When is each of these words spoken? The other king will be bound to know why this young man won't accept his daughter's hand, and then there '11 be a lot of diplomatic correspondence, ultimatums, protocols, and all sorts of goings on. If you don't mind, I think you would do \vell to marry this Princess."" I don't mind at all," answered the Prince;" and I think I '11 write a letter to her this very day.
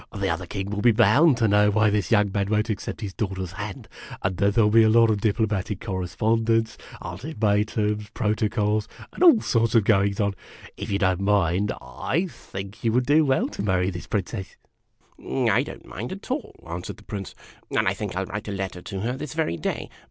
The 0.11 0.29
other 0.31 0.47
king 0.47 0.71
will 0.71 0.81
be 0.81 0.91
bound 0.91 1.37
to 1.37 1.47
know 1.47 1.69
why 1.69 1.91
this 1.91 2.09
young 2.09 2.31
man 2.31 2.49
won't 2.49 2.71
accept 2.71 3.01
his 3.01 3.13
daughter's 3.13 3.51
hand, 3.51 3.87
and 4.23 4.35
then 4.35 4.49
there 4.49 4.63
'11 4.63 4.71
be 4.79 4.83
a 4.83 4.89
lot 4.89 5.11
of 5.11 5.21
diplomatic 5.21 5.79
correspondence, 5.79 6.75
ultimatums, 7.03 8.09
protocols, 8.15 8.87
and 9.13 9.21
all 9.23 9.41
sorts 9.41 9.75
of 9.75 9.83
goings 9.83 10.19
on. 10.19 10.33
If 10.75 10.89
you 10.89 10.97
don't 10.97 11.21
mind, 11.21 11.71
I 11.79 12.25
think 12.31 12.83
you 12.83 12.91
would 12.93 13.05
do 13.05 13.23
\vell 13.27 13.47
to 13.49 13.61
marry 13.61 13.91
this 13.91 14.07
Princess."" 14.07 14.55
I 15.51 15.61
don't 15.61 15.85
mind 15.85 16.11
at 16.11 16.31
all," 16.31 16.55
answered 16.67 16.97
the 16.97 17.03
Prince;" 17.03 17.35
and 17.77 17.87
I 17.87 17.93
think 17.93 18.15
I 18.15 18.21
'11 18.21 18.33
write 18.33 18.47
a 18.47 18.51
letter 18.53 18.81
to 18.81 19.01
her 19.01 19.15
this 19.15 19.35
very 19.35 19.55
day. 19.55 19.87